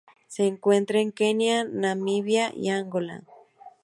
Se 0.25 0.47
encuentra 0.47 0.99
en 0.99 1.11
Kenia, 1.11 1.63
Namibia 1.63 2.51
y 2.55 2.69
Angola. 2.69 3.23